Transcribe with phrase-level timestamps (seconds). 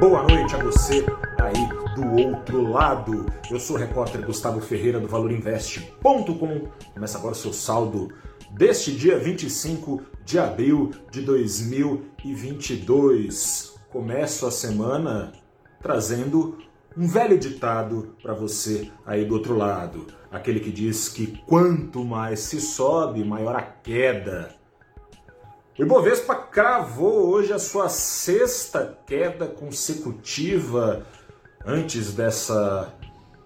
[0.00, 1.04] Boa noite a você
[1.38, 3.26] aí do outro lado.
[3.50, 6.68] Eu sou o repórter Gustavo Ferreira do ValorInvest.com.
[6.94, 8.10] Começa agora o seu saldo
[8.50, 13.74] deste dia 25 de abril de 2022.
[13.90, 15.32] Começo a semana
[15.82, 16.56] trazendo
[16.96, 20.06] um velho ditado para você aí do outro lado.
[20.32, 24.58] Aquele que diz que quanto mais se sobe, maior a queda.
[25.80, 31.06] O Ibovespa cravou hoje a sua sexta queda consecutiva.
[31.64, 32.92] Antes dessa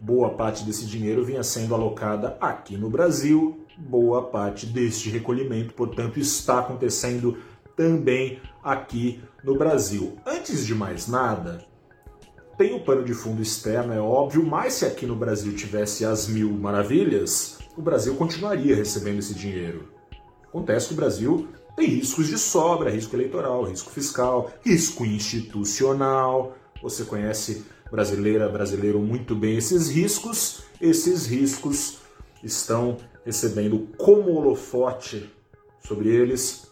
[0.00, 3.60] Boa parte desse dinheiro vinha sendo alocada aqui no Brasil.
[3.78, 7.38] Boa parte deste recolhimento, portanto, está acontecendo
[7.76, 10.16] também aqui no Brasil.
[10.24, 11.64] Antes de mais nada,
[12.56, 16.26] tem o pano de fundo externo, é óbvio, mas se aqui no Brasil tivesse as
[16.26, 19.95] mil maravilhas, o Brasil continuaria recebendo esse dinheiro.
[20.56, 26.56] Acontece que o Brasil tem riscos de sobra, risco eleitoral, risco fiscal, risco institucional.
[26.82, 30.62] Você conhece brasileira, brasileiro muito bem esses riscos.
[30.80, 31.98] Esses riscos
[32.42, 35.30] estão recebendo como holofote
[35.78, 36.68] sobre eles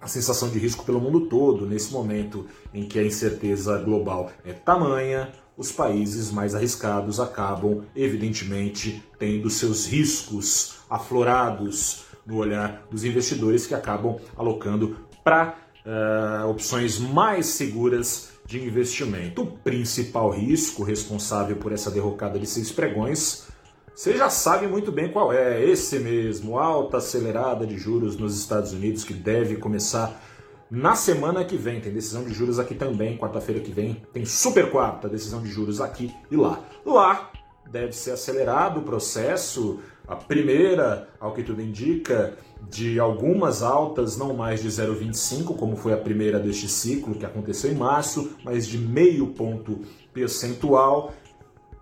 [0.00, 4.54] a sensação de risco pelo mundo todo, nesse momento em que a incerteza global é
[4.54, 13.66] tamanha, os países mais arriscados acabam, evidentemente, tendo seus riscos aflorados no olhar dos investidores
[13.66, 19.42] que acabam alocando para uh, eh, opções mais seguras de investimento.
[19.42, 23.46] O principal risco responsável por essa derrocada de seis pregões,
[23.94, 28.72] você já sabe muito bem qual é, esse mesmo, alta acelerada de juros nos Estados
[28.72, 30.22] Unidos que deve começar
[30.70, 31.80] na semana que vem.
[31.80, 35.80] Tem decisão de juros aqui também, quarta-feira que vem tem super quarta decisão de juros
[35.80, 36.62] aqui e lá.
[36.84, 37.32] Lá
[37.70, 42.36] deve ser acelerado o processo a primeira, ao que tudo indica,
[42.70, 47.70] de algumas altas, não mais de 0,25, como foi a primeira deste ciclo, que aconteceu
[47.70, 49.80] em março, mas de meio ponto
[50.12, 51.12] percentual,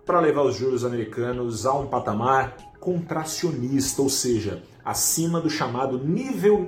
[0.05, 6.67] para levar os juros americanos a um patamar contracionista, ou seja, acima do chamado nível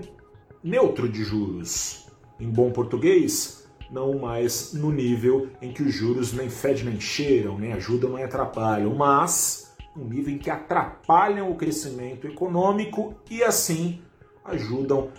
[0.63, 2.07] neutro de juros.
[2.39, 7.57] Em bom português, não mais no nível em que os juros nem fedem nem cheiram,
[7.57, 14.01] nem ajudam nem atrapalham, mas um nível em que atrapalham o crescimento econômico e assim
[14.45, 15.09] ajudam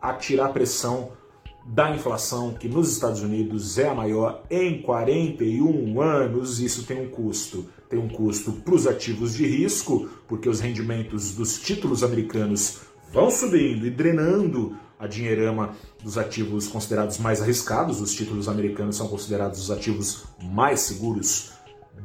[0.00, 1.12] a tirar pressão
[1.64, 6.60] da inflação, que nos Estados Unidos é a maior em 41 anos.
[6.60, 7.66] Isso tem um custo.
[7.88, 12.80] Tem um custo para os ativos de risco, porque os rendimentos dos títulos americanos
[13.12, 18.00] vão subindo e drenando a dinheirama dos ativos considerados mais arriscados.
[18.00, 21.52] Os títulos americanos são considerados os ativos mais seguros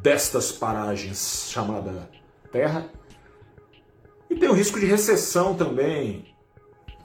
[0.02, 2.10] destas paragens chamada
[2.56, 2.90] Terra.
[4.30, 6.34] E tem o risco de recessão também.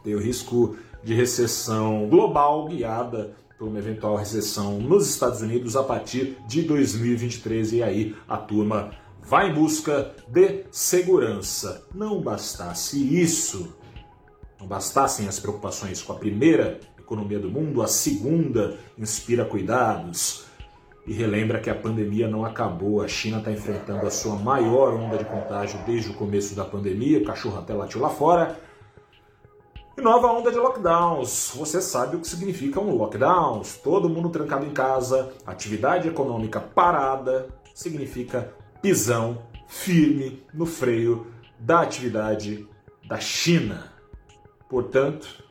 [0.04, 5.82] Tem o risco de recessão global guiada por uma eventual recessão nos Estados Unidos a
[5.82, 11.84] partir de 2023 e aí a turma vai em busca de segurança.
[11.92, 13.74] Não bastasse isso,
[14.60, 20.44] não bastassem as preocupações com a primeira economia do mundo, a segunda inspira cuidados.
[21.06, 23.02] E relembra que a pandemia não acabou.
[23.02, 27.18] A China está enfrentando a sua maior onda de contágio desde o começo da pandemia.
[27.18, 28.58] O cachorro até latiu lá fora.
[29.96, 31.52] E nova onda de lockdowns.
[31.56, 33.62] Você sabe o que significa um lockdown?
[33.82, 41.26] Todo mundo trancado em casa, atividade econômica parada, significa pisão firme no freio
[41.58, 42.66] da atividade
[43.06, 43.92] da China.
[44.68, 45.44] Portanto,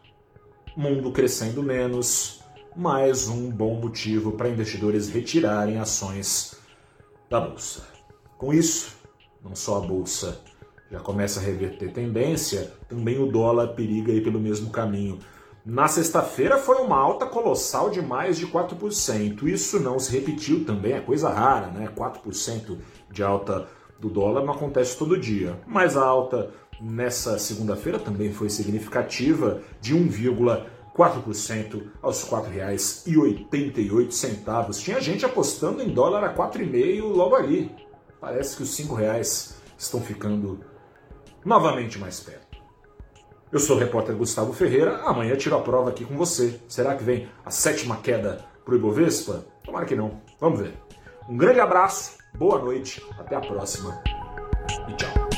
[0.75, 2.39] mundo crescendo menos,
[2.75, 6.56] mais um bom motivo para investidores retirarem ações
[7.30, 7.88] da bolsa.
[8.38, 8.98] Com isso,
[9.44, 10.39] não só a bolsa
[10.92, 15.19] já começa a reverter tendência, também o dólar periga ir pelo mesmo caminho.
[15.66, 19.44] Na sexta-feira foi uma alta colossal de mais de 4%.
[19.44, 21.92] Isso não se repetiu também, é coisa rara, né?
[21.95, 22.77] 4%
[23.12, 23.68] de alta
[24.00, 25.60] do dólar não acontece todo dia.
[25.68, 26.51] Mas a alta
[26.81, 29.94] nessa segunda-feira também foi significativa, de
[31.00, 34.84] 1,4% aos R$ 4,88.
[34.84, 37.72] Tinha gente apostando em dólar a 4,5 logo ali.
[38.19, 40.60] Parece que os R$ reais estão ficando
[41.46, 42.60] novamente mais perto.
[43.51, 46.60] Eu sou o repórter Gustavo Ferreira, amanhã tiro a prova aqui com você.
[46.68, 49.45] Será que vem a sétima queda para o Ibovespa?
[49.63, 50.22] Tomara que não.
[50.40, 50.74] Vamos ver.
[51.28, 54.02] Um grande abraço, boa noite, até a próxima
[54.88, 55.29] e tchau.